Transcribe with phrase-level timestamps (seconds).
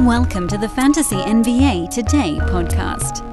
[0.00, 3.24] Welcome to the Fantasy NBA Today podcast.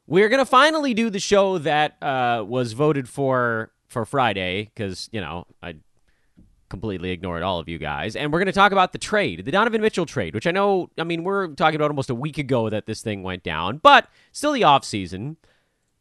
[0.10, 5.22] We're gonna finally do the show that uh, was voted for for Friday because you
[5.22, 5.76] know I
[6.68, 9.82] completely ignored all of you guys, and we're gonna talk about the trade, the Donovan
[9.82, 10.90] Mitchell trade, which I know.
[10.98, 14.08] I mean, we're talking about almost a week ago that this thing went down, but
[14.32, 15.38] still the off season.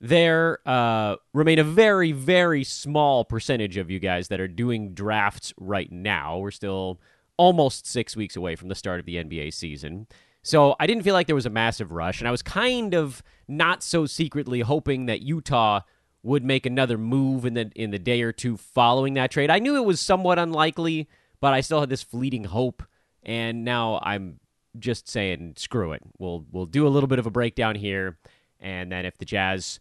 [0.01, 5.53] There uh, remain a very, very small percentage of you guys that are doing drafts
[5.59, 6.39] right now.
[6.39, 6.99] We're still
[7.37, 10.07] almost six weeks away from the start of the NBA season.
[10.49, 13.23] So I didn't feel like there was a massive rush, and I was kind of
[13.49, 15.81] not so secretly hoping that Utah
[16.23, 19.51] would make another move in the in the day or two following that trade.
[19.51, 21.07] I knew it was somewhat unlikely,
[21.43, 22.83] but I still had this fleeting hope,
[23.23, 24.41] and now I'm
[24.79, 26.01] just saying screw it.
[26.19, 28.17] We'll we'll do a little bit of a breakdown here,
[28.59, 29.81] and then if the Jazz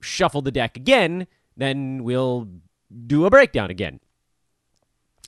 [0.00, 2.48] shuffle the deck again, then we'll
[3.06, 4.00] do a breakdown again.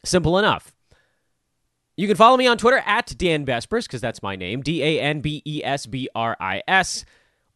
[0.03, 0.76] Simple enough.
[1.97, 5.01] You can follow me on Twitter at Dan Besbris, because that's my name, D A
[5.01, 7.07] N B E S B R I S,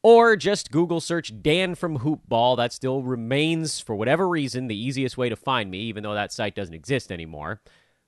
[0.02, 2.56] or just Google search Dan from Hoopball.
[2.56, 6.32] That still remains, for whatever reason, the easiest way to find me, even though that
[6.32, 7.60] site doesn't exist anymore.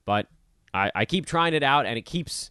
[0.06, 0.26] But
[0.72, 2.50] I, I keep trying it out, and it keeps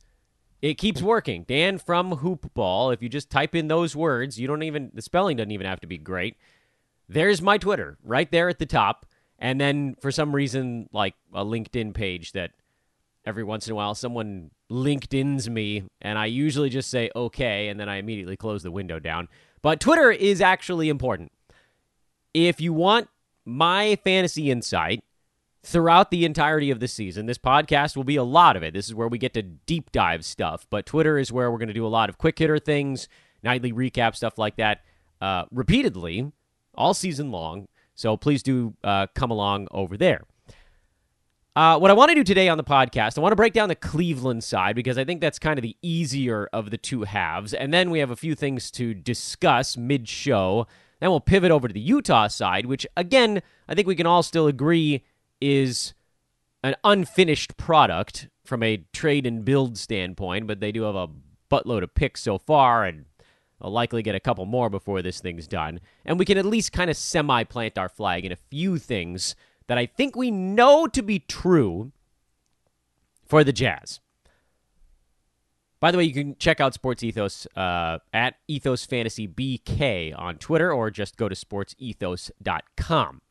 [0.61, 1.43] it keeps working.
[1.47, 2.93] Dan from Hoopball.
[2.93, 5.79] If you just type in those words, you don't even the spelling doesn't even have
[5.79, 6.37] to be great.
[7.09, 9.07] There's my Twitter right there at the top,
[9.39, 12.51] and then for some reason, like a LinkedIn page that
[13.25, 17.79] every once in a while someone LinkedIn's me, and I usually just say okay, and
[17.79, 19.27] then I immediately close the window down.
[19.61, 21.31] But Twitter is actually important.
[22.33, 23.09] If you want
[23.45, 25.03] my fantasy insight
[25.63, 28.73] throughout the entirety of the season, this podcast will be a lot of it.
[28.73, 31.67] This is where we get to deep dive stuff, but Twitter is where we're going
[31.67, 33.07] to do a lot of quick hitter things,
[33.43, 34.81] nightly recap, stuff like that,
[35.19, 36.31] uh, repeatedly
[36.73, 37.67] all season long.
[37.93, 40.23] So please do uh, come along over there.
[41.53, 43.67] Uh, what I want to do today on the podcast, I want to break down
[43.67, 47.53] the Cleveland side because I think that's kind of the easier of the two halves.
[47.53, 50.65] And then we have a few things to discuss mid show.
[51.01, 54.23] Then we'll pivot over to the Utah side, which, again, I think we can all
[54.23, 55.03] still agree
[55.41, 55.93] is
[56.63, 61.09] an unfinished product from a trade and build standpoint, but they do have a
[61.51, 63.03] buttload of picks so far and
[63.59, 65.81] I'll likely get a couple more before this thing's done.
[66.05, 69.35] And we can at least kind of semi plant our flag in a few things
[69.67, 71.91] that I think we know to be true
[73.25, 73.99] for the Jazz.
[75.79, 80.37] By the way, you can check out Sports Ethos uh, at Ethos Fantasy BK on
[80.37, 83.21] Twitter or just go to sportsethos.com.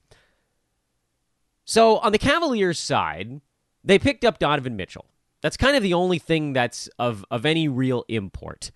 [1.65, 3.41] So on the Cavaliers side,
[3.85, 5.07] they picked up Donovan Mitchell.
[5.43, 8.73] That's kind of the only thing that's of, of any real import.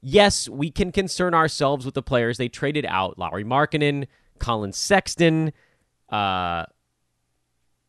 [0.00, 4.08] Yes, we can concern ourselves with the players they traded out Lauri Markkanen,
[4.40, 5.52] Collin Sexton,
[6.08, 6.64] uh,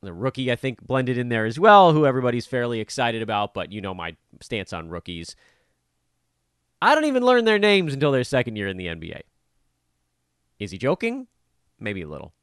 [0.06, 3.72] the rookie, I think, blended in there as well, who everybody's fairly excited about, but
[3.72, 5.36] you know my stance on rookies.
[6.82, 9.22] I don't even learn their names until their second year in the NBA.
[10.60, 11.28] Is he joking?
[11.80, 12.34] Maybe a little.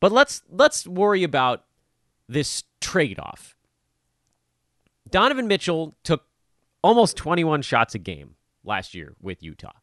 [0.00, 1.64] But let's let's worry about
[2.28, 3.56] this trade-off.
[5.08, 6.24] Donovan Mitchell took
[6.82, 9.81] almost 21 shots a game last year with Utah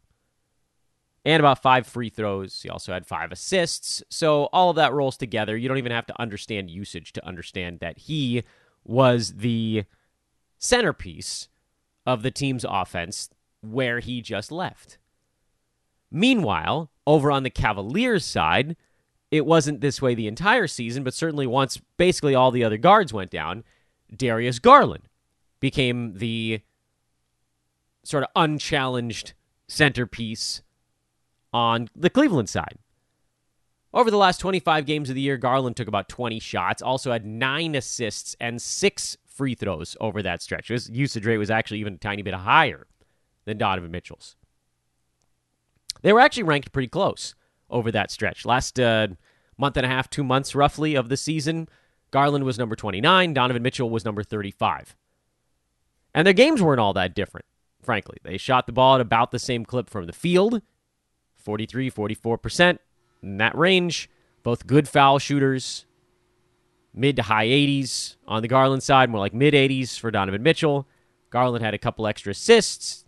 [1.30, 2.60] and about five free throws.
[2.60, 4.02] He also had five assists.
[4.10, 5.56] So all of that rolls together.
[5.56, 8.44] You don't even have to understand usage to understand that he
[8.84, 9.84] was the
[10.58, 11.48] centerpiece
[12.08, 13.30] of the team's offense
[13.62, 14.98] where he just left.
[16.10, 18.76] Meanwhile, over on the Cavaliers side,
[19.30, 23.14] it wasn't this way the entire season, but certainly once basically all the other guards
[23.14, 23.64] went down,
[24.12, 25.04] Darius Garland
[25.60, 26.62] became the
[28.04, 29.34] sort of unchallenged
[29.68, 30.64] centerpiece
[31.54, 32.78] on the Cleveland side.
[33.94, 37.26] Over the last 25 games of the year, Garland took about 20 shots, also had
[37.26, 40.68] nine assists and six free throws over that stretch.
[40.68, 42.86] His usage rate was actually even a tiny bit higher
[43.46, 44.36] than Donovan Mitchell's.
[46.02, 47.34] They were actually ranked pretty close
[47.70, 48.46] over that stretch.
[48.46, 49.08] Last uh,
[49.58, 51.68] month and a half, two months roughly of the season,
[52.12, 54.96] Garland was number 29, Donovan Mitchell was number 35.
[56.14, 57.46] And their games weren't all that different,
[57.82, 58.18] frankly.
[58.24, 60.62] They shot the ball at about the same clip from the field
[61.40, 62.80] 43, 44%
[63.24, 64.10] in that range.
[64.44, 65.86] Both good foul shooters,
[66.94, 70.88] mid to high 80s on the Garland side, more like mid 80s for Donovan Mitchell.
[71.30, 73.06] Garland had a couple extra assists.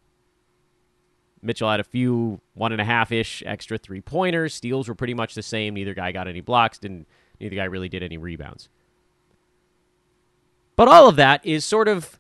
[1.42, 4.54] Mitchell had a few one and a half ish extra three pointers.
[4.54, 5.74] Steals were pretty much the same.
[5.74, 6.77] Neither guy got any blocks.
[6.77, 7.07] Didn't
[7.39, 8.69] neither guy really did any rebounds.
[10.75, 12.19] But all of that is sort of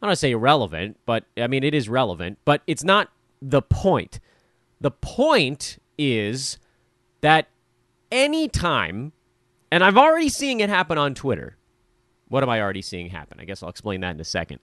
[0.00, 3.10] I don't want to say irrelevant, but I mean it is relevant, but it's not
[3.40, 4.20] the point.
[4.80, 6.58] The point is
[7.20, 7.48] that
[8.10, 9.12] anytime,
[9.70, 11.56] and I'm already seeing it happen on Twitter.
[12.28, 13.38] What am I already seeing happen?
[13.40, 14.58] I guess I'll explain that in a second.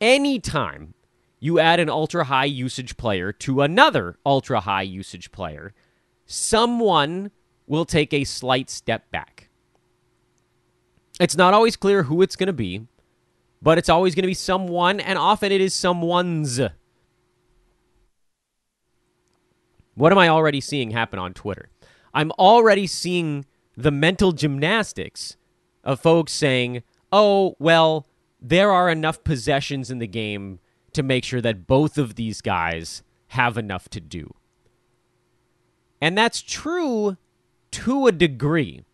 [0.00, 0.94] Anytime
[1.38, 5.74] you add an ultra high usage player to another ultra high usage player,
[6.26, 7.30] someone
[7.66, 9.48] will take a slight step back.
[11.20, 12.86] It's not always clear who it's going to be,
[13.60, 16.60] but it's always going to be someone, and often it is someone's.
[19.94, 21.68] What am I already seeing happen on Twitter?
[22.14, 23.44] I'm already seeing
[23.76, 25.36] the mental gymnastics
[25.84, 28.06] of folks saying, oh, well,
[28.40, 30.60] there are enough possessions in the game
[30.92, 34.34] to make sure that both of these guys have enough to do.
[36.00, 37.16] And that's true
[37.70, 38.84] to a degree.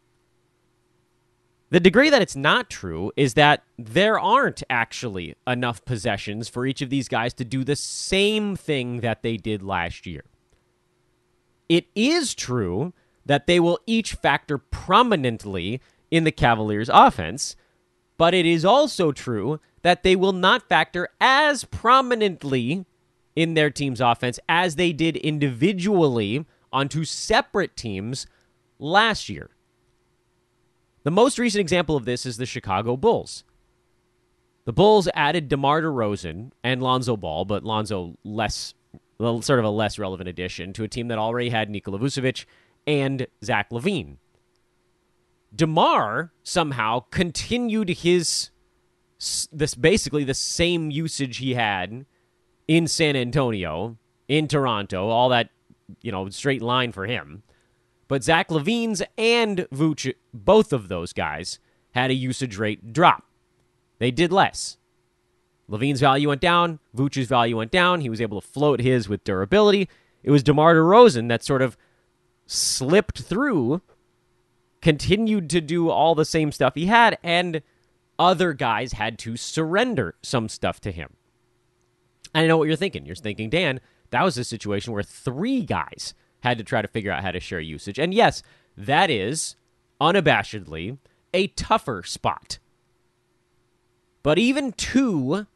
[1.71, 6.81] The degree that it's not true is that there aren't actually enough possessions for each
[6.81, 10.25] of these guys to do the same thing that they did last year.
[11.69, 12.93] It is true
[13.27, 15.81] that they will each factor prominently
[16.11, 17.57] in the Cavaliers' offense,
[18.17, 22.87] but it is also true that they will not factor as prominently
[23.37, 28.27] in their team's offense as they did individually onto separate teams
[28.79, 29.51] last year.
[31.05, 33.45] The most recent example of this is the Chicago Bulls.
[34.65, 38.75] The Bulls added DeMar DeRozan and Lonzo Ball, but Lonzo less,
[39.19, 42.45] sort of a less relevant addition to a team that already had Nikola Vucevic
[42.87, 44.17] and Zach LaVine.
[45.55, 48.51] DeMar somehow continued his
[49.51, 52.07] this basically the same usage he had
[52.69, 53.97] in San Antonio,
[54.29, 55.51] in Toronto, all that
[56.03, 57.43] you know straight line for him.
[58.07, 61.59] But Zach LaVine's and Vooch, both of those guys
[61.93, 63.25] had a usage rate drop.
[63.99, 64.79] They did less.
[65.69, 66.79] LaVine's value went down.
[66.95, 68.01] Vooch's value went down.
[68.01, 69.89] He was able to float his with durability.
[70.23, 71.77] It was DeMar DeRozan that sort of
[72.47, 73.83] slipped through,
[74.81, 77.63] continued to do all the same stuff he had, and
[78.19, 81.15] other guys had to surrender some stuff to him.
[82.35, 83.07] I know what you're thinking.
[83.07, 83.81] You're thinking, Dan,
[84.11, 87.41] that was a situation where three guys had to try to figure out how to
[87.41, 87.99] share usage.
[87.99, 88.43] And yes,
[88.77, 89.57] that is
[90.01, 90.99] unabashedly
[91.35, 92.59] a tougher spot.
[94.23, 95.47] But even two,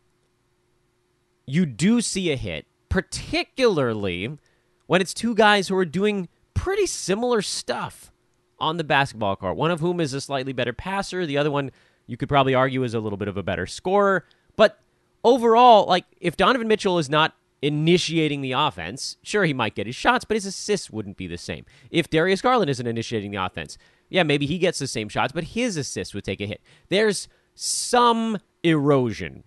[1.46, 4.38] you do see a hit, particularly
[4.86, 8.12] when it's two guys who are doing pretty similar stuff
[8.58, 9.56] on the basketball court.
[9.56, 11.70] One of whom is a slightly better passer, the other one
[12.06, 14.24] you could probably argue is a little bit of a better scorer.
[14.56, 14.78] But
[15.24, 19.96] overall, like if Donovan Mitchell is not initiating the offense, sure he might get his
[19.96, 21.64] shots, but his assists wouldn't be the same.
[21.90, 23.78] If Darius Garland isn't initiating the offense,
[24.08, 26.60] yeah, maybe he gets the same shots, but his assists would take a hit.
[26.88, 29.44] There's some erosion.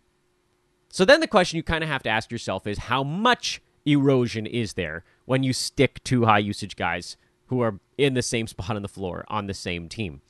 [0.96, 4.46] So then the question you kind of have to ask yourself is how much erosion
[4.46, 8.78] is there when you stick two high usage guys who are in the same spot
[8.78, 10.22] on the floor on the same team?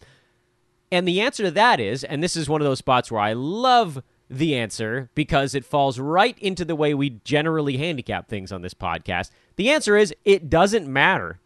[0.91, 3.33] And the answer to that is, and this is one of those spots where I
[3.33, 8.63] love the answer because it falls right into the way we generally handicap things on
[8.63, 9.29] this podcast.
[9.57, 11.39] The answer is it doesn't matter.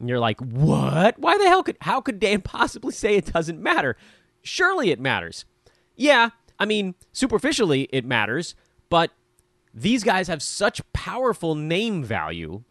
[0.00, 1.20] And you're like, "What?
[1.20, 3.96] Why the hell could how could Dan possibly say it doesn't matter?"
[4.42, 5.44] Surely it matters.
[5.96, 8.54] Yeah, I mean, superficially it matters,
[8.88, 9.10] but
[9.74, 12.62] these guys have such powerful name value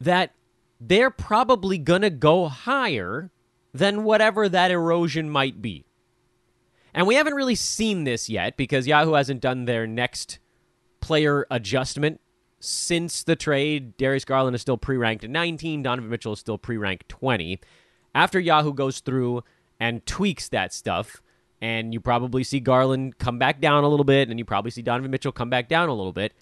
[0.00, 0.34] that
[0.80, 3.30] they're probably going to go higher
[3.72, 5.84] than whatever that erosion might be.
[6.94, 10.38] And we haven't really seen this yet because Yahoo hasn't done their next
[11.00, 12.20] player adjustment
[12.60, 13.96] since the trade.
[13.96, 17.60] Darius Garland is still pre ranked 19, Donovan Mitchell is still pre ranked 20.
[18.14, 19.42] After Yahoo goes through
[19.82, 21.20] and tweaks that stuff,
[21.60, 24.80] and you probably see Garland come back down a little bit, and you probably see
[24.80, 26.34] Donovan Mitchell come back down a little bit.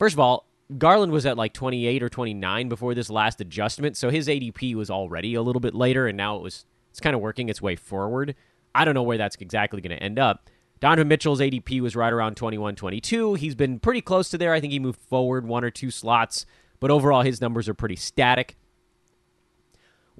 [0.00, 4.10] First of all, Garland was at like 28 or 29 before this last adjustment, so
[4.10, 7.22] his ADP was already a little bit later, and now it was it's kind of
[7.22, 8.34] working its way forward.
[8.74, 10.50] I don't know where that's exactly going to end up.
[10.80, 13.34] Donovan Mitchell's ADP was right around 21, 22.
[13.34, 14.52] He's been pretty close to there.
[14.52, 16.46] I think he moved forward one or two slots,
[16.80, 18.56] but overall his numbers are pretty static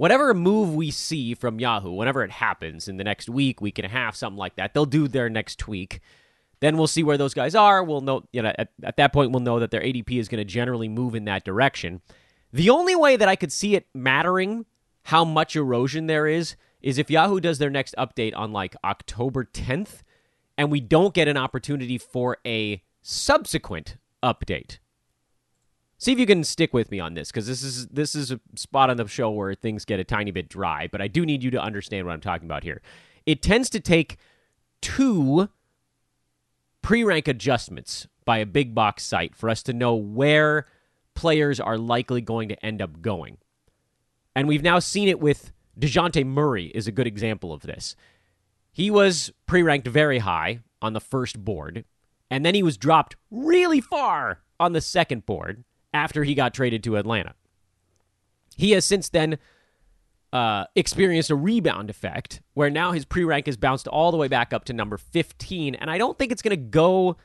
[0.02, 3.86] whatever move we see from Yahoo, whenever it happens in the next week, week and
[3.86, 6.00] a half, something like that, they'll do their next tweak.
[6.58, 7.84] Then we'll see where those guys are.
[7.84, 10.40] We'll know, you know, at, at that point, we'll know that their ADP is going
[10.40, 12.00] to generally move in that direction.
[12.52, 14.66] The only way that I could see it mattering
[15.04, 19.44] how much erosion there is is if Yahoo does their next update on like October
[19.44, 20.02] 10th
[20.58, 24.78] and we don't get an opportunity for a subsequent update.
[26.02, 28.40] See if you can stick with me on this because this is this is a
[28.56, 31.44] spot on the show where things get a tiny bit dry, but I do need
[31.44, 32.82] you to understand what I'm talking about here.
[33.24, 34.16] It tends to take
[34.80, 35.48] two
[36.82, 40.66] pre-rank adjustments by a big box site for us to know where
[41.14, 43.38] players are likely going to end up going.
[44.34, 47.94] And we've now seen it with Dejounte Murray is a good example of this.
[48.72, 51.84] He was pre-ranked very high on the first board,
[52.28, 56.82] and then he was dropped really far on the second board after he got traded
[56.84, 57.34] to Atlanta.
[58.56, 59.38] He has since then
[60.32, 64.28] uh, experienced a rebound effect where now his pre rank has bounced all the way
[64.28, 65.74] back up to number 15.
[65.74, 67.16] And I don't think it's going to go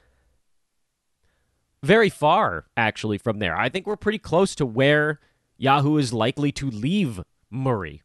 [1.83, 3.57] very far, actually, from there.
[3.57, 5.19] I think we're pretty close to where
[5.57, 8.01] Yahoo is likely to leave Murray.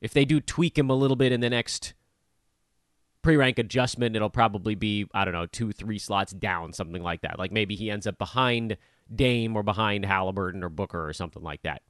[0.00, 1.94] If they do tweak him a little bit in the next
[3.22, 7.22] pre rank adjustment, it'll probably be, I don't know, two, three slots down, something like
[7.22, 7.38] that.
[7.38, 8.76] Like maybe he ends up behind
[9.14, 11.82] Dame or behind Halliburton or Booker or something like that.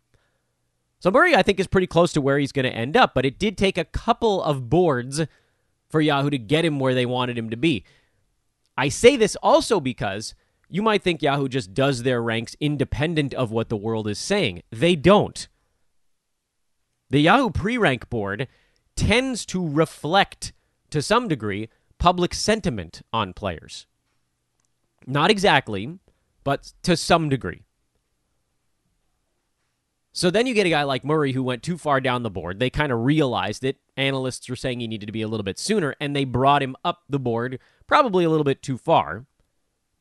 [1.00, 3.24] So Murray, I think, is pretty close to where he's going to end up, but
[3.24, 5.22] it did take a couple of boards
[5.88, 7.84] for Yahoo to get him where they wanted him to be.
[8.76, 10.34] I say this also because
[10.68, 14.62] you might think Yahoo just does their ranks independent of what the world is saying.
[14.70, 15.48] They don't.
[17.10, 18.48] The Yahoo pre rank board
[18.94, 20.52] tends to reflect,
[20.90, 23.86] to some degree, public sentiment on players.
[25.06, 25.98] Not exactly,
[26.48, 27.60] but to some degree.
[30.12, 32.58] So then you get a guy like Murray who went too far down the board.
[32.58, 33.76] They kind of realized it.
[33.98, 36.74] Analysts were saying he needed to be a little bit sooner, and they brought him
[36.86, 39.26] up the board probably a little bit too far,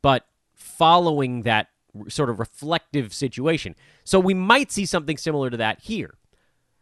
[0.02, 1.68] but following that
[2.08, 3.76] sort of reflective situation.
[4.06, 6.14] So we might see something similar to that here,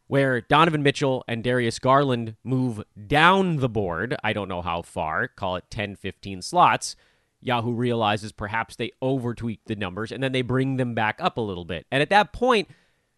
[0.06, 4.16] where Donovan Mitchell and Darius Garland move down the board.
[4.24, 6.96] I don't know how far, call it 10, 15 slots.
[7.46, 11.38] Yahoo realizes perhaps they over tweaked the numbers, and then they bring them back up
[11.38, 11.86] a little bit.
[11.92, 12.68] And at that point,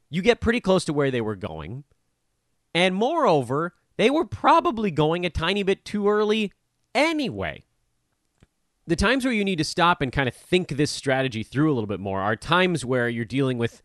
[0.09, 1.85] you get pretty close to where they were going.
[2.73, 6.51] And moreover, they were probably going a tiny bit too early
[6.93, 7.63] anyway.
[8.85, 11.75] The times where you need to stop and kind of think this strategy through a
[11.75, 13.81] little bit more are times where you're dealing with,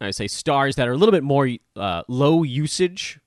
[0.00, 3.18] I say, stars that are a little bit more uh, low usage.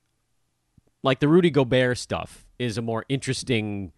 [1.02, 3.92] Like the Rudy Gobert stuff is a more interesting,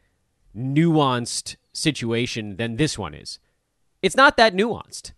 [0.57, 3.39] nuanced situation than this one is.
[4.03, 5.13] It's not that nuanced.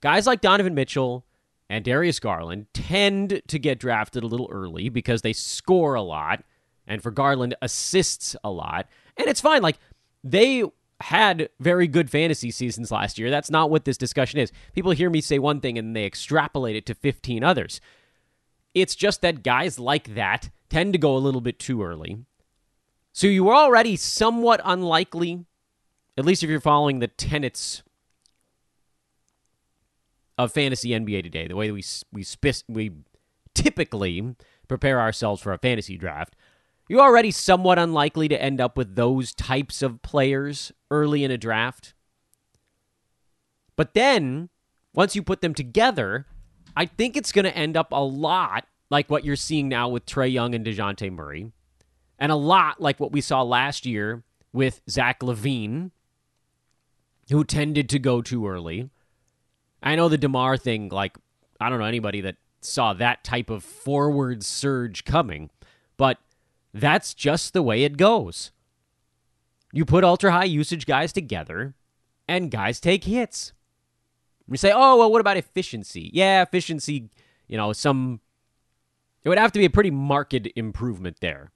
[0.00, 1.24] Guys like Donovan Mitchell,
[1.70, 6.42] and Darius Garland tend to get drafted a little early because they score a lot,
[6.84, 8.88] and for Garland, assists a lot.
[9.16, 9.62] And it's fine.
[9.62, 9.78] Like,
[10.24, 10.64] they
[11.00, 13.30] had very good fantasy seasons last year.
[13.30, 14.50] That's not what this discussion is.
[14.74, 17.80] People hear me say one thing and they extrapolate it to 15 others.
[18.74, 22.18] It's just that guys like that tend to go a little bit too early.
[23.12, 25.44] So you were already somewhat unlikely,
[26.16, 27.82] at least if you're following the tenets
[30.38, 32.24] of fantasy NBA today, the way we we
[32.68, 32.92] we
[33.54, 34.36] typically
[34.68, 36.36] prepare ourselves for a fantasy draft,
[36.88, 41.38] you're already somewhat unlikely to end up with those types of players early in a
[41.38, 41.94] draft.
[43.76, 44.48] But then,
[44.94, 46.26] once you put them together,
[46.76, 50.06] I think it's going to end up a lot like what you're seeing now with
[50.06, 51.52] Trae Young and Dejounte Murray,
[52.20, 54.22] and a lot like what we saw last year
[54.52, 55.90] with Zach LaVine,
[57.30, 58.90] who tended to go too early.
[59.82, 61.16] I know the DeMar thing, like,
[61.58, 65.48] I don't know anybody that saw that type of forward surge coming,
[65.96, 66.18] but
[66.74, 68.50] that's just the way it goes.
[69.72, 71.74] You put ultra high usage guys together,
[72.28, 73.52] and guys take hits.
[74.46, 76.10] We say, oh, well, what about efficiency?
[76.12, 77.08] Yeah, efficiency,
[77.46, 78.20] you know, some.
[79.22, 81.52] It would have to be a pretty marked improvement there.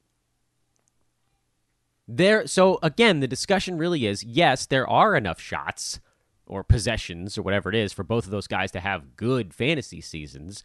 [2.06, 6.00] There, so again, the discussion really is yes, there are enough shots
[6.46, 10.00] or possessions or whatever it is for both of those guys to have good fantasy
[10.00, 10.62] seasons,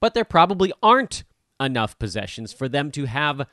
[0.00, 1.24] but there probably aren't
[1.60, 3.46] enough possessions for them to have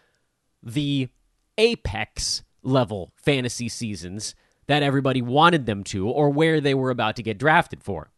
[0.62, 1.10] the
[1.58, 4.36] apex level fantasy seasons
[4.68, 8.12] that everybody wanted them to or where they were about to get drafted for.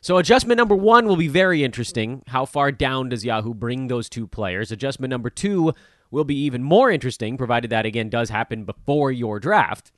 [0.00, 2.22] So, adjustment number one will be very interesting.
[2.26, 4.70] How far down does Yahoo bring those two players?
[4.70, 5.72] Adjustment number two
[6.10, 9.92] will be even more interesting, provided that, again, does happen before your draft.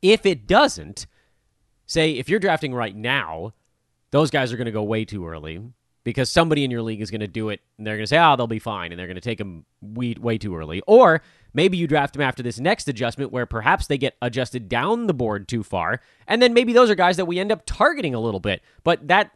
[0.00, 1.06] If it doesn't,
[1.86, 3.54] say if you're drafting right now,
[4.10, 5.60] those guys are going to go way too early
[6.04, 8.18] because somebody in your league is going to do it and they're going to say,
[8.18, 8.92] oh, they'll be fine.
[8.92, 10.80] And they're going to take them way, way too early.
[10.86, 11.20] Or
[11.52, 15.14] maybe you draft them after this next adjustment where perhaps they get adjusted down the
[15.14, 16.00] board too far.
[16.26, 18.62] And then maybe those are guys that we end up targeting a little bit.
[18.84, 19.32] But that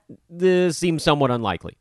[0.70, 1.76] seems somewhat unlikely.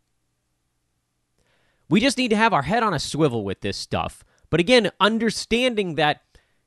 [1.91, 4.91] We just need to have our head on a swivel with this stuff But again,
[4.99, 6.21] understanding that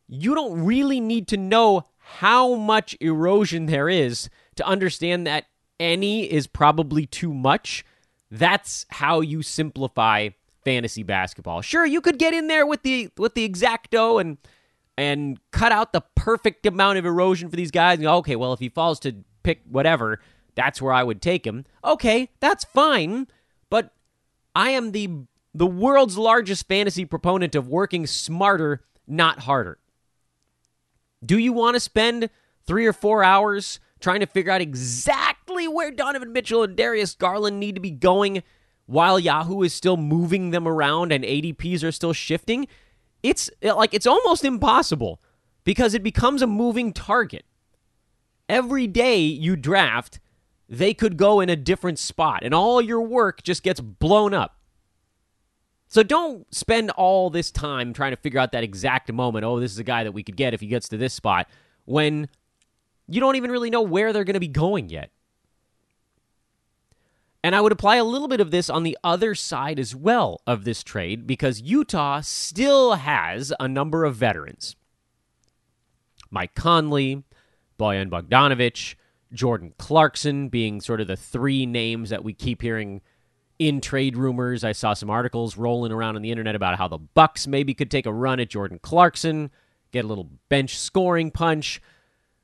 [0.06, 5.46] you don't really need to know how much erosion there is to understand that
[5.80, 7.84] any is probably too much.
[8.30, 10.30] That's how you simplify
[10.64, 11.62] fantasy basketball.
[11.62, 14.38] Sure, you could get in there with the with the exacto and
[14.96, 17.98] and cut out the perfect amount of erosion for these guys.
[17.98, 20.20] Go, okay, well, if he falls to pick whatever,
[20.54, 21.64] that's where I would take him.
[21.84, 23.26] Okay, that's fine.
[24.54, 25.10] I am the
[25.54, 29.78] the world's largest fantasy proponent of working smarter, not harder.
[31.24, 32.28] Do you want to spend
[32.66, 37.60] three or four hours trying to figure out exactly where Donovan Mitchell and Darius Garland
[37.60, 38.42] need to be going
[38.86, 42.66] while Yahoo is still moving them around and ADPs are still shifting?
[43.22, 45.22] It's like it's almost impossible
[45.62, 47.44] because it becomes a moving target.
[48.48, 50.20] Every day you draft,
[50.68, 54.58] they could go in a different spot and all your work just gets blown up.
[55.88, 59.44] So don't spend all this time trying to figure out that exact moment.
[59.44, 61.46] Oh, this is a guy that we could get if he gets to this spot
[61.84, 62.28] when
[63.06, 65.10] you don't even really know where they're going to be going yet.
[67.44, 70.40] And I would apply a little bit of this on the other side as well
[70.46, 74.76] of this trade because Utah still has a number of veterans.
[76.30, 77.22] Mike Conley,
[77.78, 78.94] Bojan Bogdanovic,
[79.34, 83.02] Jordan Clarkson being sort of the three names that we keep hearing
[83.58, 84.64] in trade rumors.
[84.64, 87.90] I saw some articles rolling around on the internet about how the Bucks maybe could
[87.90, 89.50] take a run at Jordan Clarkson,
[89.92, 91.80] get a little bench scoring punch.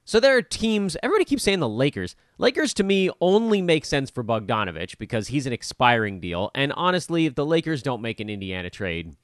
[0.05, 2.17] So there are teams, everybody keeps saying the Lakers.
[2.39, 6.51] Lakers to me only make sense for Bogdanovic because he's an expiring deal.
[6.55, 9.15] And honestly, if the Lakers don't make an Indiana trade,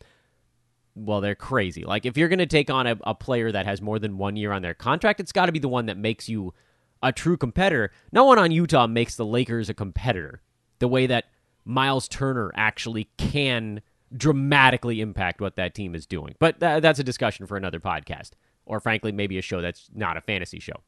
[0.95, 1.85] well, they're crazy.
[1.85, 4.37] Like if you're going to take on a, a player that has more than one
[4.37, 6.55] year on their contract, it's got to be the one that makes you
[7.03, 7.91] a true competitor.
[8.12, 10.43] No one on Utah makes the Lakers a competitor
[10.79, 11.26] the way that
[11.65, 13.82] Miles Turner actually can
[14.17, 16.35] dramatically impact what that team is doing.
[16.39, 18.30] But th- that's a discussion for another podcast,
[18.65, 20.80] or frankly, maybe a show that's not a fantasy show.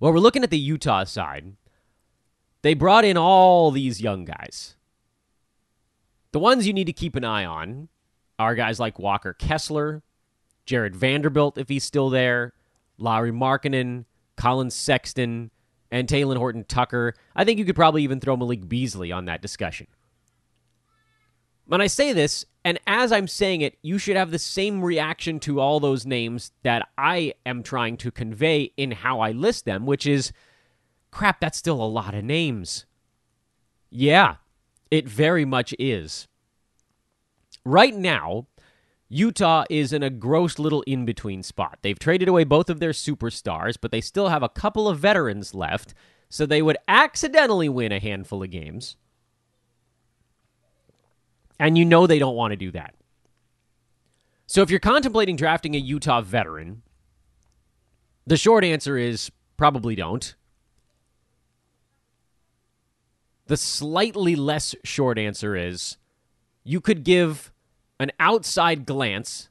[0.00, 1.56] Well, we're looking at the Utah side.
[2.62, 4.76] They brought in all these young guys.
[6.32, 7.88] The ones you need to keep an eye on
[8.38, 10.02] are guys like Walker Kessler,
[10.66, 12.54] Jarred Vanderbilt, if he's still there,
[12.98, 14.04] Lauri Markkanen,
[14.36, 15.50] Collin Sexton,
[15.90, 17.14] and Talen Horton Tucker.
[17.36, 19.86] I think you could probably even throw Malik Beasley on that discussion.
[21.66, 25.38] When I say this, and as I'm saying it, you should have the same reaction
[25.40, 29.86] to all those names that I am trying to convey in how I list them,
[29.86, 30.32] which is
[31.10, 32.86] crap, that's still a lot of names.
[33.88, 34.36] Yeah,
[34.90, 36.26] it very much is.
[37.64, 38.48] Right now,
[39.08, 41.78] Utah is in a gross little in between spot.
[41.82, 45.54] They've traded away both of their superstars, but they still have a couple of veterans
[45.54, 45.94] left,
[46.28, 48.96] so they would accidentally win a handful of games.
[51.60, 52.94] And you know they don't want to do that.
[54.46, 56.82] So if you're contemplating drafting a Utah veteran,
[58.26, 60.34] the short answer is probably don't.
[63.46, 65.98] The slightly less short answer is
[66.64, 67.52] you could give
[68.00, 69.48] an outside glance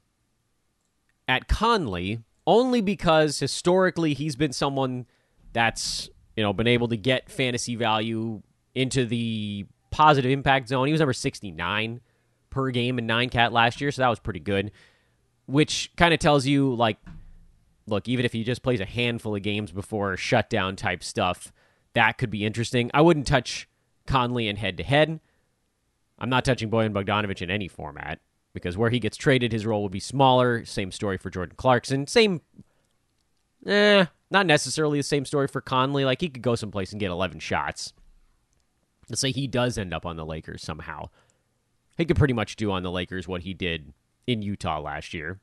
[1.27, 5.05] at Conley only because historically he's been someone
[5.53, 8.41] that's you know been able to get fantasy value
[8.75, 10.87] into the positive impact zone.
[10.87, 12.01] He was number 69
[12.49, 14.71] per game in 9 cat last year, so that was pretty good.
[15.45, 16.97] Which kind of tells you like
[17.85, 21.51] look, even if he just plays a handful of games before shutdown type stuff,
[21.93, 22.89] that could be interesting.
[22.93, 23.67] I wouldn't touch
[24.07, 25.19] Conley in head to head.
[26.17, 28.19] I'm not touching Bojan Bogdanovic in any format
[28.53, 30.63] because where he gets traded, his role will be smaller.
[30.65, 32.07] Same story for Jordan Clarkson.
[32.07, 32.41] Same,
[33.65, 36.05] eh, not necessarily the same story for Conley.
[36.05, 37.93] Like he could go someplace and get 11 shots.
[39.09, 41.09] Let's say he does end up on the Lakers somehow.
[41.97, 43.93] He could pretty much do on the Lakers what he did
[44.25, 45.39] in Utah last year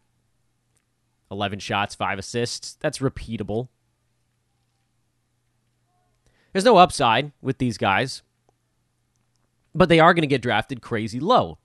[1.30, 2.76] 11 shots, 5 assists.
[2.80, 3.68] That's repeatable.
[6.52, 8.22] There's no upside with these guys,
[9.72, 11.58] but they are going to get drafted crazy low.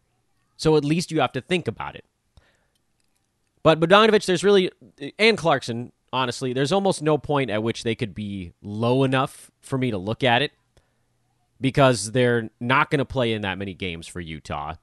[0.58, 2.06] So at least you have to think about it.
[3.64, 4.72] But Bogdanovic, there's really,
[5.18, 9.78] and Clarkson, honestly, there's almost no point at which they could be low enough for
[9.78, 10.52] me to look at it
[11.60, 14.76] because they're not going to play in that many games for Utah.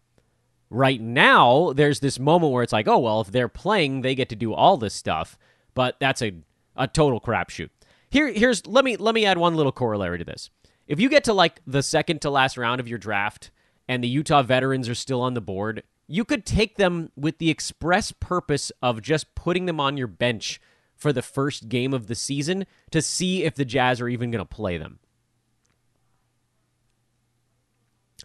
[0.69, 4.29] Right now, there's this moment where it's like, oh, well, if they're playing, they get
[4.31, 5.39] to do all this stuff,
[5.75, 6.33] but that's a,
[6.75, 7.71] a total crapshoot.
[8.11, 10.51] Here, here's let me let me add one little corollary to this.
[10.89, 13.52] If you get to like the second to last round of your draft
[13.89, 17.51] and the Utah veterans are still on the board, you could take them with the
[17.51, 20.61] express purpose of just putting them on your bench
[20.95, 24.45] for the first game of the season to see if the Jazz are even going
[24.45, 24.99] to play them.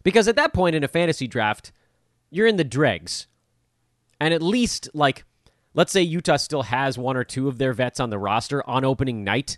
[0.03, 1.71] Because at that point in a fantasy draft,
[2.29, 3.27] you're in the dregs.
[4.19, 5.25] And at least, like,
[5.73, 8.85] let's say Utah still has one or two of their vets on the roster on
[8.85, 9.57] opening night.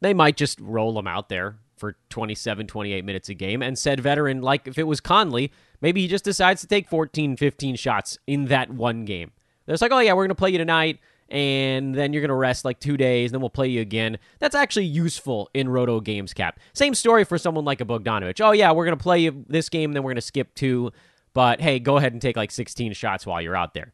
[0.00, 3.62] They might just roll them out there for 27, 28 minutes a game.
[3.62, 7.36] And said veteran, like if it was Conley, maybe he just decides to take 14,
[7.36, 9.32] 15 shots in that one game.
[9.66, 12.34] It's like, oh, yeah, we're going to play you tonight and then you're going to
[12.34, 14.18] rest like two days, then we'll play you again.
[14.38, 16.60] That's actually useful in Roto Games Cap.
[16.74, 18.40] Same story for someone like a Bogdanovic.
[18.40, 20.92] Oh, yeah, we're going to play you this game, then we're going to skip two,
[21.32, 23.92] but hey, go ahead and take like 16 shots while you're out there.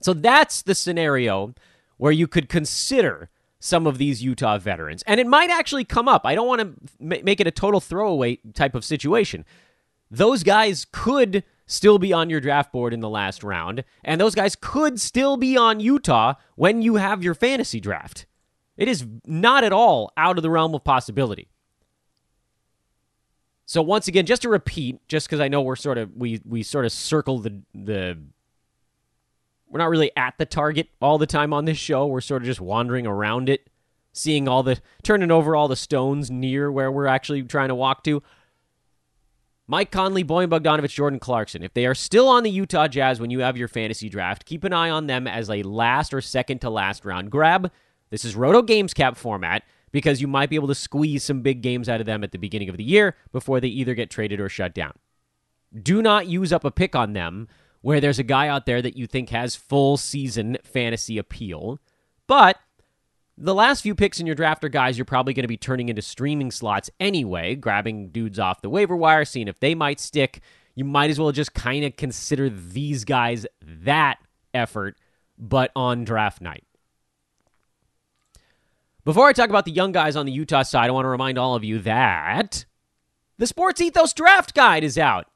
[0.00, 1.54] So that's the scenario
[1.96, 3.30] where you could consider
[3.64, 5.02] some of these Utah veterans.
[5.06, 6.26] And it might actually come up.
[6.26, 9.46] I don't want to make it a total throwaway type of situation.
[10.10, 14.34] Those guys could still be on your draft board in the last round, and those
[14.34, 18.26] guys could still be on Utah when you have your fantasy draft.
[18.76, 21.48] It is not at all out of the realm of possibility.
[23.64, 26.62] So once again, just to repeat, just because I know we're sort of we we
[26.62, 28.18] sort of circle the the
[29.74, 32.06] we're not really at the target all the time on this show.
[32.06, 33.68] We're sort of just wandering around it,
[34.12, 38.04] seeing all the turning over all the stones near where we're actually trying to walk
[38.04, 38.22] to.
[39.66, 41.64] Mike Conley, Bojan Bogdanovic, Jordan Clarkson.
[41.64, 44.62] If they are still on the Utah Jazz when you have your fantasy draft, keep
[44.62, 47.72] an eye on them as a last or second to last round grab.
[48.10, 51.62] This is Roto Games Cap format because you might be able to squeeze some big
[51.62, 54.38] games out of them at the beginning of the year before they either get traded
[54.38, 54.92] or shut down.
[55.82, 57.48] Do not use up a pick on them
[57.84, 61.78] where there's a guy out there that you think has full season fantasy appeal,
[62.26, 62.56] but
[63.36, 65.90] the last few picks in your draft are guys you're probably going to be turning
[65.90, 70.40] into streaming slots anyway, grabbing dudes off the waiver wire, seeing if they might stick.
[70.74, 74.16] You might as well just kind of consider these guys that
[74.54, 74.96] effort,
[75.36, 76.64] but on draft night.
[79.04, 81.36] Before I talk about the young guys on the Utah side, I want to remind
[81.36, 82.64] all of you that
[83.36, 85.26] the Sports Ethos Draft Guide is out.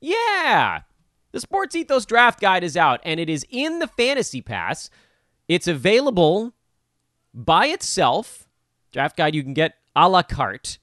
[0.00, 0.82] Yeah,
[1.32, 4.90] the Sports Ethos Draft Guide is out, and it is in the Fantasy Pass.
[5.48, 6.54] It's available
[7.34, 8.48] by itself.
[8.92, 10.78] Draft guide you can get a la carte.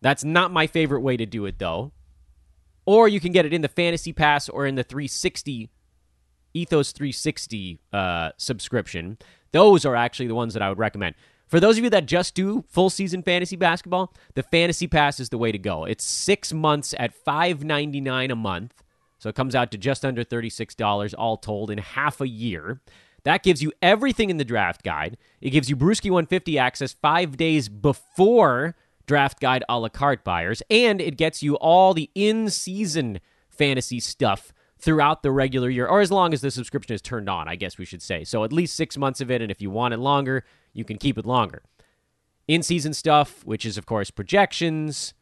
[0.00, 1.92] That's not my favorite way to do it, though.
[2.86, 5.70] Or you can get it in the Fantasy Pass or in the 360
[6.54, 9.18] Ethos 360 uh, subscription.
[9.52, 11.14] Those are actually the ones that I would recommend.
[11.46, 15.28] For those of you that just do full season fantasy basketball, the Fantasy Pass is
[15.28, 15.84] the way to go.
[15.84, 18.82] It's six months at $5.99 a month.
[19.20, 22.80] So it comes out to just under $36 all told in half a year.
[23.24, 25.18] That gives you everything in the draft guide.
[25.42, 28.74] It gives you Brewski 150 access five days before
[29.06, 34.00] draft guide a la carte buyers, and it gets you all the in season fantasy
[34.00, 37.56] stuff throughout the regular year, or as long as the subscription is turned on, I
[37.56, 38.24] guess we should say.
[38.24, 40.96] So at least six months of it, and if you want it longer, you can
[40.96, 41.62] keep it longer.
[42.48, 45.12] In season stuff, which is of course projections,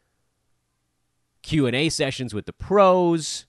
[1.42, 3.46] Q and A sessions with the pros,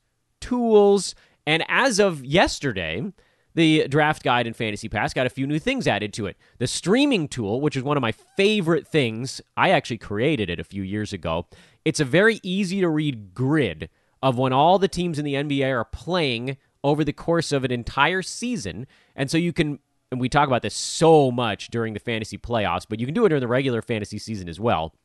[0.49, 1.13] tools,
[1.45, 3.11] and as of yesterday,
[3.53, 6.37] the draft guide and fantasy pass got a few new things added to it.
[6.57, 10.63] The streaming tool, which is one of my favorite things, I actually created it a
[10.63, 11.45] few years ago.
[11.85, 13.89] It's a very easy to read grid
[14.23, 17.71] of when all the teams in the NBA are playing over the course of an
[17.71, 18.87] entire season.
[19.15, 19.79] And so you can,
[20.11, 23.25] and we talk about this so much during the fantasy playoffs, but you can do
[23.25, 24.95] it during the regular fantasy season as well.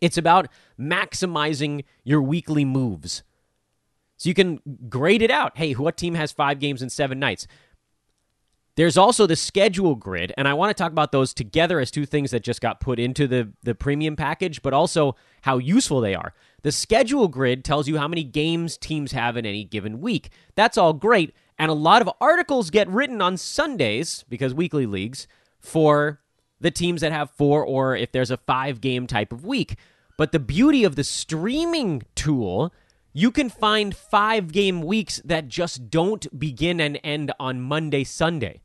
[0.00, 0.48] It's about
[0.78, 3.22] maximizing your weekly moves
[4.22, 5.58] so you can grade it out.
[5.58, 7.48] Hey, what team has five games in seven nights?
[8.76, 12.06] There's also the schedule grid, and I want to talk about those together as two
[12.06, 16.14] things that just got put into the, the premium package, but also how useful they
[16.14, 16.34] are.
[16.62, 20.30] The schedule grid tells you how many games teams have in any given week.
[20.54, 25.26] That's all great, and a lot of articles get written on Sundays, because weekly leagues,
[25.58, 26.20] for
[26.60, 29.74] the teams that have four or if there's a five game type of week.
[30.16, 32.72] But the beauty of the streaming tool
[33.12, 38.62] you can find five game weeks that just don't begin and end on Monday, Sunday.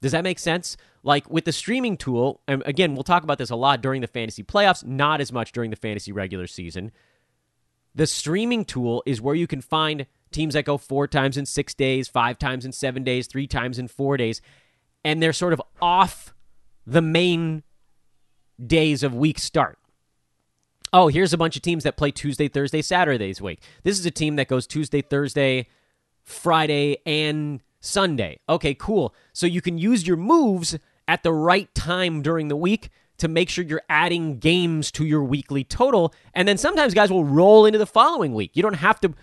[0.00, 0.76] Does that make sense?
[1.02, 4.06] Like with the streaming tool, and again, we'll talk about this a lot during the
[4.06, 6.92] fantasy playoffs, not as much during the fantasy regular season.
[7.94, 11.74] The streaming tool is where you can find teams that go four times in six
[11.74, 14.40] days, five times in seven days, three times in four days,
[15.04, 16.34] and they're sort of off
[16.86, 17.62] the main
[18.64, 19.77] days of week start
[20.92, 23.62] oh, here's a bunch of teams that play Tuesday, Thursday, Saturdays week.
[23.82, 25.68] This is a team that goes Tuesday, Thursday,
[26.24, 28.40] Friday, and Sunday.
[28.48, 29.14] Okay, cool.
[29.32, 33.48] So you can use your moves at the right time during the week to make
[33.48, 36.14] sure you're adding games to your weekly total.
[36.34, 38.52] And then sometimes guys will roll into the following week.
[38.54, 39.14] You don't have to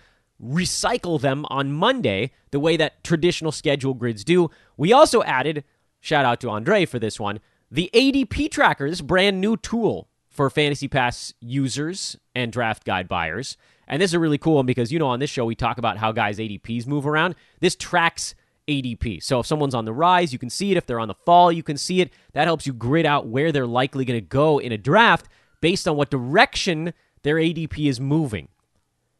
[0.42, 4.50] recycle them on Monday the way that traditional schedule grids do.
[4.76, 5.64] We also added,
[6.00, 10.50] shout out to Andre for this one, the ADP tracker, this brand new tool for
[10.50, 13.56] Fantasy Pass users and draft guide buyers.
[13.88, 15.78] And this is a really cool one because, you know, on this show, we talk
[15.78, 17.34] about how guys' ADPs move around.
[17.60, 18.34] This tracks
[18.68, 19.22] ADP.
[19.22, 20.76] So if someone's on the rise, you can see it.
[20.76, 22.12] If they're on the fall, you can see it.
[22.32, 25.28] That helps you grid out where they're likely going to go in a draft
[25.60, 28.48] based on what direction their ADP is moving.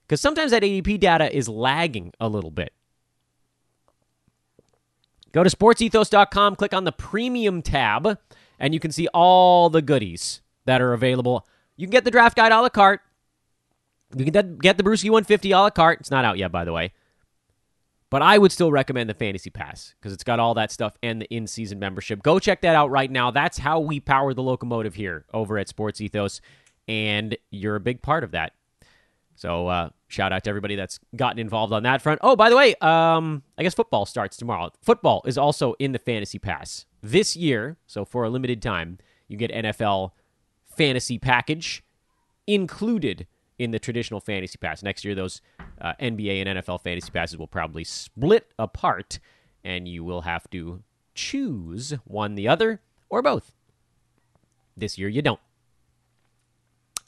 [0.06, 2.72] Because sometimes that ADP data is lagging a little bit.
[5.32, 8.18] Go to sportsethos.com, click on the premium tab,
[8.58, 11.46] and you can see all the goodies that are available.
[11.76, 13.00] You can get the draft guide a la carte.
[14.16, 16.00] You can get the Brewski 150 a la carte.
[16.00, 16.92] It's not out yet, by the way.
[18.08, 21.20] But I would still recommend the Fantasy Pass because it's got all that stuff and
[21.20, 22.22] the in season membership.
[22.22, 23.30] Go check that out right now.
[23.32, 26.40] That's how we power the locomotive here over at Sports Ethos.
[26.86, 28.52] And you're a big part of that.
[29.34, 32.20] So uh, shout out to everybody that's gotten involved on that front.
[32.22, 34.70] Oh, by the way, um, I guess football starts tomorrow.
[34.80, 37.76] Football is also in the Fantasy Pass this year.
[37.86, 38.98] So for a limited time,
[39.28, 40.12] you get NFL
[40.76, 41.82] Fantasy Package
[42.46, 43.26] included
[43.58, 44.82] in the traditional Fantasy Pass.
[44.82, 45.40] Next year, those
[45.80, 49.18] uh, NBA and NFL Fantasy Passes will probably split apart,
[49.64, 50.82] and you will have to
[51.14, 53.52] choose one, the other, or both.
[54.76, 55.40] This year, you don't.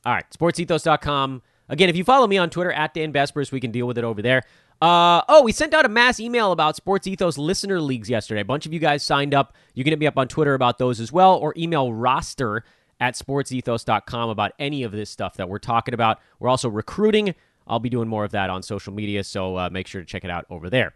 [0.04, 1.42] All right, sportsethos.com.
[1.68, 4.04] Again, if you follow me on Twitter at Dan Besbris, we can deal with it
[4.04, 4.42] over there.
[4.80, 8.40] Uh, oh, we sent out a mass email about Sports Ethos listener leagues yesterday.
[8.40, 9.54] A bunch of you guys signed up.
[9.74, 12.64] You can hit me up on Twitter about those as well, or email roster
[13.00, 16.18] at sportsethos.com about any of this stuff that we're talking about.
[16.38, 17.34] We're also recruiting.
[17.66, 20.24] I'll be doing more of that on social media, so uh, make sure to check
[20.24, 20.94] it out over there.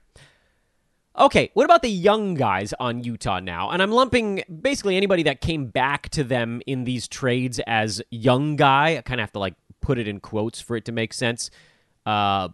[1.19, 3.71] Okay, what about the young guys on Utah now?
[3.71, 8.57] And I'm lumping basically anybody that came back to them in these trades as young
[8.57, 8.97] guy.
[8.97, 11.51] I kind of have to like put it in quotes for it to make sense.
[12.07, 12.49] Uh,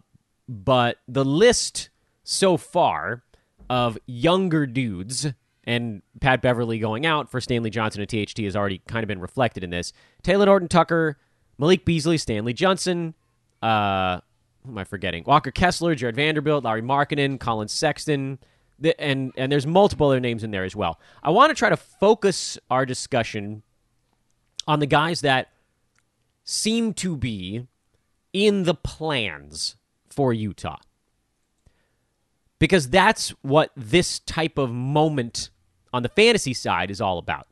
[0.49, 1.91] but the list
[2.25, 3.23] so far
[3.71, 5.33] of younger dudes
[5.69, 9.21] and Pat Beverley going out for Stanley Johnson and THT has already kind of been
[9.21, 9.93] reflected in this.
[10.25, 11.19] Talen Horton Tucker,
[11.59, 13.15] Malik Beasley, Stanley Johnson,
[13.61, 14.21] uh,
[14.65, 15.25] who am I forgetting?
[15.27, 18.39] Walker Kessler, Jarred Vanderbilt, Lauri Markkanen, Collin Sexton,
[18.79, 20.99] the, and and there's multiple other names in there as well.
[21.23, 23.63] I want to try to focus our discussion
[24.67, 25.51] on the guys that
[26.45, 27.67] seem to be
[28.33, 29.77] in the plans
[30.09, 30.79] for Utah.
[32.59, 35.51] Because that's what this type of moment
[35.93, 37.47] on the fantasy side is all about.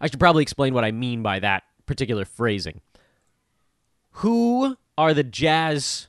[0.00, 2.80] I should probably explain what I mean by that particular phrasing.
[4.18, 6.08] Who are the Jazz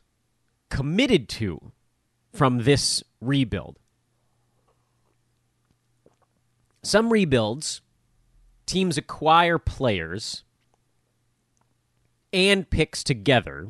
[0.69, 1.71] committed to
[2.33, 3.79] from this rebuild?
[6.83, 7.81] Some rebuilds,
[8.65, 10.43] teams acquire players
[12.31, 13.69] and picks together,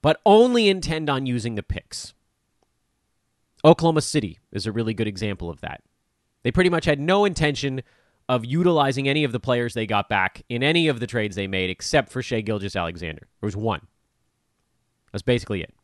[0.00, 2.14] but only intend on using the picks.
[3.64, 5.82] Oklahoma City is a really good example of that.
[6.42, 7.82] They pretty much had no intention
[8.28, 11.46] of utilizing any of the players they got back in any of the trades they
[11.46, 13.28] made except for Shai Gilgeous Alexander.
[13.40, 13.86] There was one.
[15.12, 15.74] That's basically it.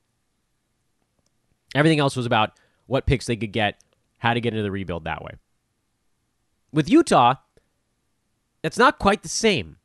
[1.74, 2.52] Everything else was about
[2.86, 3.82] what picks they could get,
[4.18, 5.32] how to get into the rebuild that way.
[6.72, 7.34] With Utah,
[8.62, 9.76] it's not quite the same.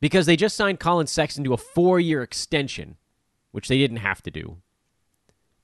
[0.00, 2.96] Because they just signed Collin Sexton to a four year extension,
[3.52, 4.58] which they didn't have to do.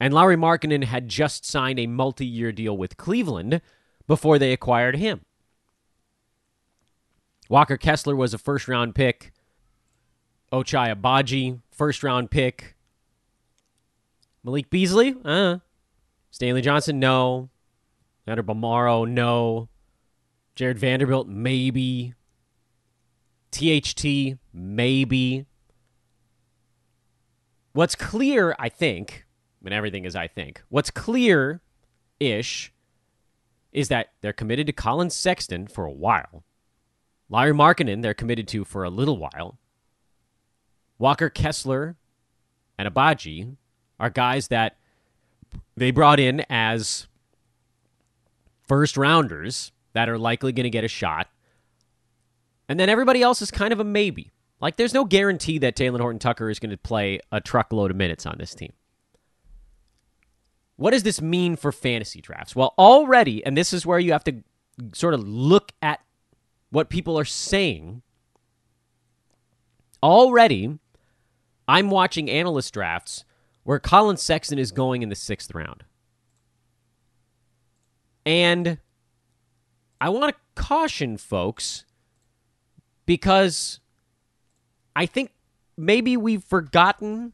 [0.00, 3.60] And Lauri Markkanen had just signed a multi year deal with Cleveland
[4.06, 5.22] before they acquired him.
[7.48, 9.32] Walker Kessler was a first round pick.
[10.52, 12.76] Ochai Agbaji, first round pick.
[14.44, 15.58] Malik Beasley, uh.
[16.30, 17.50] Stanley Johnson, no.
[18.26, 19.68] Leandro Bolmaro, no.
[20.54, 22.14] Jarred Vanderbilt, maybe.
[23.50, 25.46] THT, maybe.
[27.72, 29.24] What's clear, I think,
[29.64, 30.62] and everything is I think.
[30.68, 31.60] What's clear
[32.20, 32.72] ish
[33.72, 36.44] is that they're committed to Collin Sexton for a while.
[37.28, 39.58] Lauri Markkanen, they're committed to for a little while.
[40.98, 41.96] Walker Kessler
[42.78, 43.56] and Agbaji
[44.00, 44.76] are guys that
[45.76, 47.06] they brought in as
[48.66, 51.28] first rounders that are likely going to get a shot.
[52.68, 54.32] And then everybody else is kind of a maybe.
[54.60, 57.96] Like, there's no guarantee that Talen Horton Tucker is going to play a truckload of
[57.96, 58.72] minutes on this team.
[60.78, 62.54] What does this mean for fantasy drafts?
[62.54, 64.44] Well, already, and this is where you have to
[64.92, 66.00] sort of look at
[66.70, 68.02] what people are saying.
[70.00, 70.78] Already,
[71.66, 73.24] I'm watching analyst drafts
[73.64, 75.82] where Collin Sexton is going in the sixth round.
[78.24, 78.78] And
[80.00, 81.86] I want to caution folks
[83.04, 83.80] because
[84.94, 85.32] I think
[85.76, 87.32] maybe we've forgotten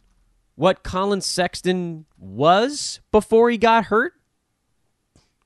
[0.56, 4.12] what Collin Sexton was before he got hurt,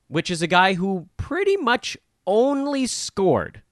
[0.09, 3.63] which is a guy who pretty much only scored.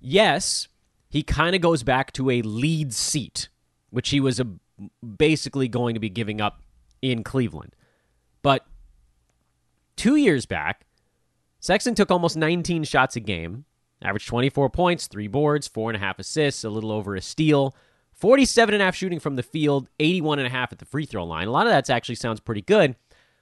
[0.00, 0.68] Yes,
[1.08, 3.48] he kind of goes back to a lead seat,
[3.90, 4.46] which he was a,
[5.16, 6.62] basically going to be giving up
[7.02, 7.76] in Cleveland.
[8.42, 8.66] But
[9.96, 10.86] two years back,
[11.60, 13.66] Sexton took almost 19 shots a game
[14.02, 17.74] averaged 24 points, three boards, four and a half assists, a little over a steal,
[18.12, 21.06] 47 and a half shooting from the field, 81 and a half at the free
[21.06, 21.48] throw line.
[21.48, 22.96] A lot of that actually sounds pretty good,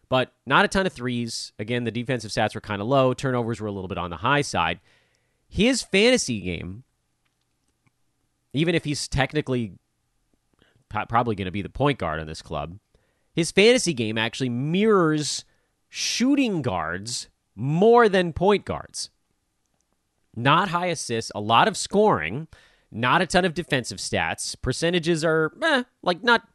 [0.09, 1.53] but not a ton of threes.
[1.59, 4.19] Again, the defensive stats were kind of low, turnovers were a little bit on the
[4.19, 4.81] high side.
[5.49, 6.85] His fantasy game,
[8.53, 9.73] even if he's technically
[10.89, 12.79] probably going to be the point guard on this club,
[13.33, 15.45] his fantasy game actually mirrors
[15.89, 19.11] shooting guards more than point guards.
[20.39, 22.47] Not high assists, a lot of scoring,
[22.93, 24.55] not a ton of defensive stats.
[24.63, 26.47] Percentages are eh, like not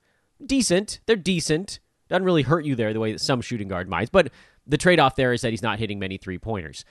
[0.43, 1.01] decent.
[1.05, 1.79] They're decent.
[2.07, 4.09] Doesn't really hurt you there the way that some shooting guard might.
[4.09, 4.31] But
[4.65, 6.85] the trade off there is that he's not hitting many three pointers.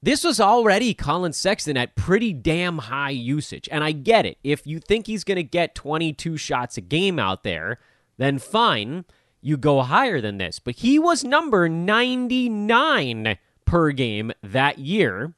[0.00, 3.68] This was already Collin Sexton at pretty damn high usage.
[3.72, 4.38] And I get it.
[4.44, 7.80] If you think he's going to get 22 shots a game out there,
[8.16, 9.06] then fine,
[9.40, 10.60] you go higher than this.
[10.60, 15.34] But he was number 99 per game that year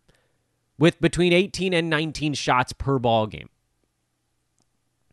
[0.79, 3.49] with between 18 and 19 shots per ball game.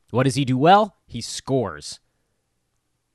[0.09, 0.97] What does he do well?
[1.07, 1.99] He scores.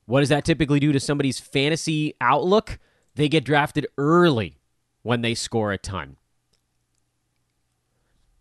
[0.07, 2.79] What does that typically do to somebody's fantasy outlook?
[3.15, 4.59] They get drafted early
[5.03, 6.17] when they score a ton.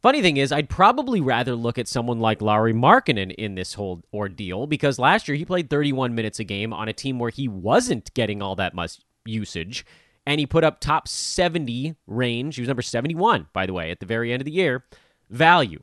[0.02, 4.04] Funny thing is, I'd probably rather look at someone like Lauri Markkanen in this whole
[4.13, 7.48] ordeal because last year he played 31 minutes a game on a team where he
[7.48, 9.84] wasn't getting all that much usage,
[10.26, 12.56] and he put up top 70 range.
[12.56, 14.84] He was number 71, by the way, at the very end of the year.
[15.30, 15.82] Value.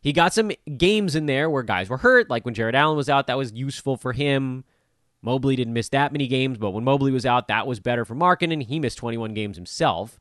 [0.00, 3.08] He got some games in there where guys were hurt, like when Jarrett Allen was
[3.08, 4.64] out, that was useful for him.
[5.22, 8.14] Mobley didn't miss that many games, but when Mobley was out, that was better for
[8.14, 8.62] Markkanen.
[8.62, 10.20] He missed 21 games himself.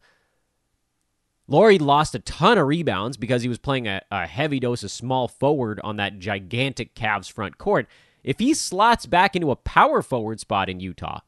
[1.49, 4.91] Lauri lost a ton of rebounds because he was playing a, a, heavy dose of
[4.91, 7.85] small forward on that gigantic Cavs front court.
[8.23, 11.19] If he slots back into a power forward spot in Utah,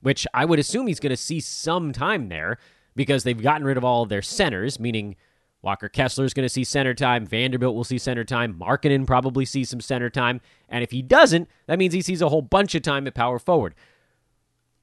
[0.00, 2.58] which I would assume he's going to see some time there
[2.94, 5.16] because they've gotten rid of all of their centers, meaning
[5.62, 9.44] Walker Kessler is going to see center time, Vanderbilt will see center time, Markkanen probably
[9.44, 12.74] sees some center time, and if he doesn't, that means he sees a whole bunch
[12.74, 13.74] of time at power forward.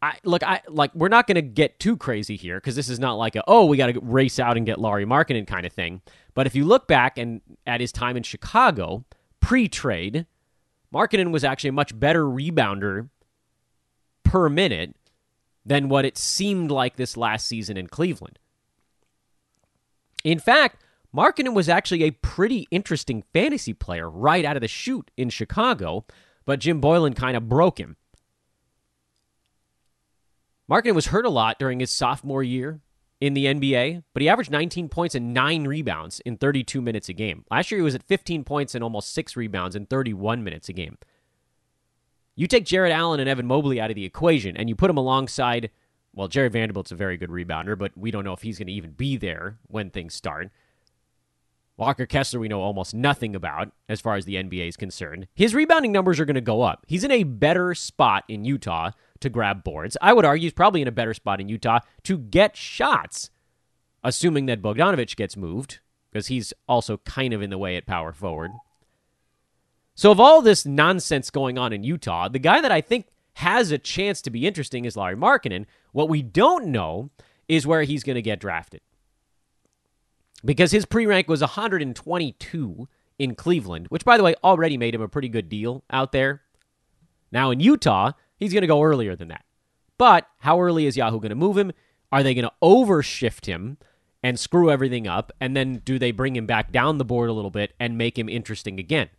[0.01, 2.99] I look, I like we're not going to get too crazy here because this is
[2.99, 5.73] not like a oh we got to race out and get Lauri Markkanen kind of
[5.73, 6.01] thing.
[6.33, 9.05] But if you look back and at his time in Chicago
[9.39, 10.27] pre-trade,
[10.93, 13.09] Markkanen was actually a much better rebounder
[14.23, 14.95] per minute
[15.65, 18.39] than what it seemed like this last season in Cleveland.
[20.23, 20.83] In fact,
[21.15, 26.05] Markkanen was actually a pretty interesting fantasy player right out of the chute in Chicago,
[26.45, 27.95] but Jim Boylen kind of broke him.
[30.69, 32.81] Markkanen was hurt a lot during his sophomore year
[33.21, 37.13] in the NBA, but he averaged 19 points and nine rebounds in 32 minutes a
[37.13, 37.45] game.
[37.49, 40.73] Last year, he was at 15 points and almost six rebounds in 31 minutes a
[40.73, 40.97] game.
[42.35, 44.97] You take Jarrett Allen and Evan Mobley out of the equation, and you put them
[44.97, 45.69] alongside,
[46.13, 48.73] well, Jarred Vanderbilt's a very good rebounder, but we don't know if he's going to
[48.73, 50.51] even be there when things start.
[51.77, 55.27] Walker Kessler, we know almost nothing about as far as the NBA is concerned.
[55.33, 56.85] His rebounding numbers are going to go up.
[56.87, 59.97] He's in a better spot in Utah to grab boards.
[60.01, 63.29] I would argue he's probably in a better spot in Utah to get shots,
[64.03, 65.79] assuming that Bogdanovic gets moved,
[66.11, 68.51] because he's also kind of in the way at power forward.
[69.95, 73.71] So, of all this nonsense going on in Utah, the guy that I think has
[73.71, 75.65] a chance to be interesting is Lauri Markkanen.
[75.91, 77.09] What we don't know
[77.47, 78.81] is where he's going to get drafted.
[80.43, 85.01] Because his pre rank was 122 in Cleveland, which, by the way, already made him
[85.01, 86.41] a pretty good deal out there.
[87.31, 89.45] Now, in Utah, He's going to go earlier than that.
[89.97, 91.71] But how early is Yahoo going to move him?
[92.11, 93.77] Are they going to overshift him
[94.21, 95.31] and screw everything up?
[95.39, 98.19] And then do they bring him back down the board a little bit and make
[98.19, 99.09] him interesting again?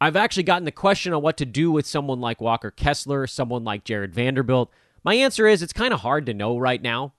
[0.00, 3.64] I've actually gotten the question on what to do with someone like Walker Kessler, someone
[3.64, 4.70] like Jarred Vanderbilt.
[5.02, 7.14] My answer is it's kind of hard to know right now.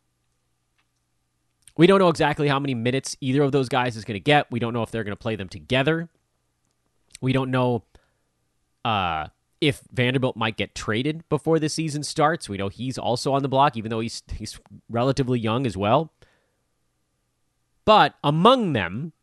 [1.75, 4.51] We don't know exactly how many minutes either of those guys is going to get.
[4.51, 6.09] We don't know if they're going to play them together.
[7.21, 7.83] We don't know
[8.83, 9.27] uh,
[9.61, 12.49] if Vanderbilt might get traded before the season starts.
[12.49, 14.59] We know he's also on the block, even though he's he's
[14.89, 16.11] relatively young as well.
[17.85, 19.13] But among them,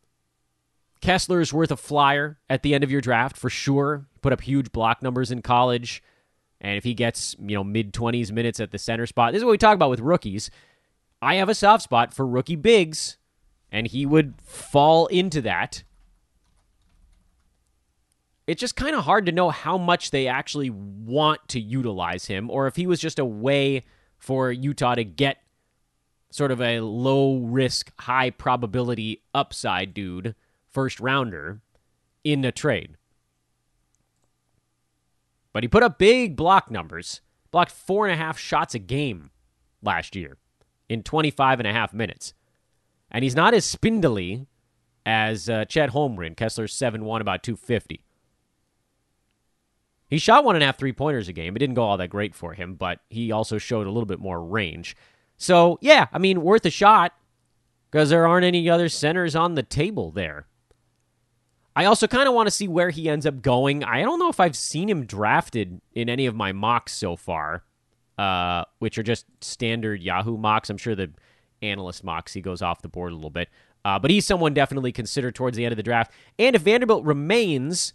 [1.05, 4.07] Kessler is worth a flyer at the end of your draft for sure.
[4.21, 6.01] Put up huge block numbers in college.
[6.59, 9.45] And if he gets, you know, mid 20s minutes at the center spot, this is
[9.45, 10.49] what we talk about with rookies.
[11.21, 13.17] I have a soft spot for rookie bigs,
[13.71, 15.83] and he would fall into that
[18.47, 22.49] it's just kind of hard to know how much they actually want to utilize him
[22.51, 23.83] or if he was just a way
[24.17, 25.37] for Utah to get
[26.29, 30.35] sort of a low risk, high probability upside dude,
[30.75, 31.61] first rounder
[32.23, 32.97] in a trade.
[35.53, 39.31] But he put up big block numbers, blocked four and a half shots a game
[39.81, 40.37] last year
[40.89, 42.33] in 25 and a half minutes.
[43.09, 44.47] And he's not as spindly
[45.05, 48.03] as uh, Chet Holmgren, Kessler's 7 1, about 250.
[50.07, 51.55] He shot one and a half three pointers a game.
[51.55, 54.19] It didn't go all that great for him, but he also showed a little bit
[54.19, 54.95] more range.
[55.37, 57.13] So, yeah, I mean, worth a shot
[57.89, 60.47] because there aren't any other centers on the table there.
[61.75, 63.83] I also kind of want to see where he ends up going.
[63.83, 67.63] I don't know if I've seen him drafted in any of my mocks so far,
[68.17, 70.69] uh, which are just standard Yahoo mocks.
[70.69, 71.11] I'm sure the
[71.61, 73.49] analyst mocks he goes off the board a little bit.
[73.83, 76.11] Uh, but he's someone definitely considered towards the end of the draft.
[76.39, 77.93] And if Vanderbilt remains,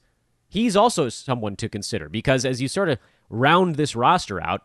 [0.49, 4.63] he's also someone to consider because as you sort of round this roster out,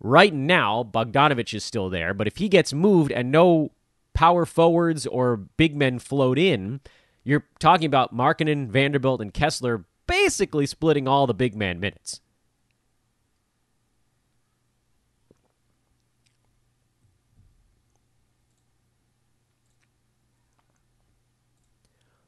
[0.00, 3.72] right now Bogdanovic is still there, but if he gets moved and no
[4.14, 6.80] power forwards or big men float in,
[7.24, 12.20] you're talking about Markkanen, Vanderbilt, and Kessler basically splitting all the big man minutes.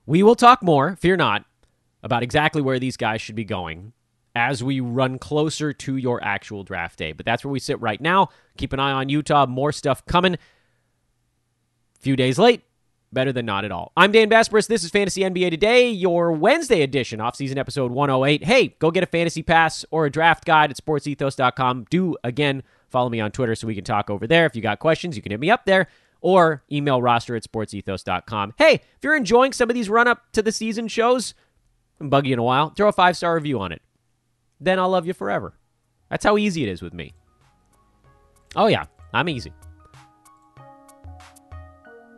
[0.06, 1.44] We will talk more, fear not,
[2.02, 3.92] about exactly where these guys should be going
[4.36, 7.12] as we run closer to your actual draft day.
[7.12, 8.28] But that's where we sit right now.
[8.56, 9.46] Keep an eye on Utah.
[9.46, 10.36] More stuff coming.
[11.98, 12.62] Few days late,
[13.16, 13.92] better than not at all.
[13.96, 14.68] I'm Dan Besbris.
[14.68, 18.44] This is Fantasy NBA Today, your Wednesday edition, off-season episode 108.
[18.44, 21.86] Hey, go get a fantasy pass or a draft guide at sportsethos.com.
[21.88, 24.44] Do, again, follow me on Twitter so we can talk over there.
[24.44, 25.88] If you got questions, you can hit me up there
[26.20, 28.52] or email roster at sportsethos.com.
[28.58, 31.32] Hey, if you're enjoying some of these run-up to the season shows,
[31.98, 33.80] I'm buggy in a while, throw a five-star review on it.
[34.60, 35.54] Then I'll love you forever.
[36.10, 37.14] That's how easy it is with me.
[38.54, 39.54] Oh, yeah, I'm easy.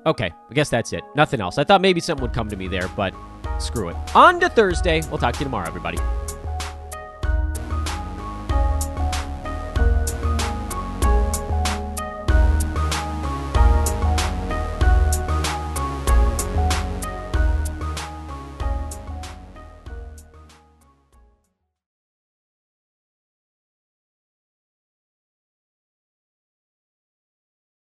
[0.06, 1.02] Okay, I guess that's it.
[1.16, 1.58] Nothing else.
[1.58, 3.14] I thought maybe something would come to me there, but
[3.58, 3.96] screw it.
[4.14, 5.02] On to Thursday.
[5.08, 5.98] We'll talk to you tomorrow, everybody.